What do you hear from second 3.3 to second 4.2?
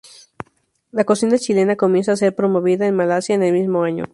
en el mismo año.